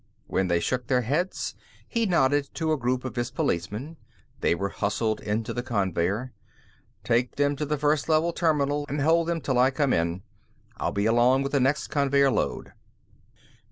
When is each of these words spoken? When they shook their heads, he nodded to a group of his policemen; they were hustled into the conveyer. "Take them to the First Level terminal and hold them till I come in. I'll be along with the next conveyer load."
When 0.25 0.47
they 0.47 0.59
shook 0.59 0.87
their 0.87 1.03
heads, 1.03 1.53
he 1.87 2.07
nodded 2.07 2.49
to 2.55 2.71
a 2.71 2.75
group 2.75 3.05
of 3.05 3.15
his 3.15 3.29
policemen; 3.29 3.97
they 4.39 4.55
were 4.55 4.69
hustled 4.69 5.19
into 5.21 5.53
the 5.53 5.61
conveyer. 5.61 6.33
"Take 7.03 7.35
them 7.35 7.55
to 7.57 7.67
the 7.67 7.77
First 7.77 8.09
Level 8.09 8.33
terminal 8.33 8.87
and 8.89 9.01
hold 9.01 9.27
them 9.27 9.41
till 9.41 9.59
I 9.59 9.69
come 9.69 9.93
in. 9.93 10.23
I'll 10.77 10.91
be 10.91 11.05
along 11.05 11.43
with 11.43 11.51
the 11.51 11.59
next 11.59 11.89
conveyer 11.89 12.31
load." 12.31 12.71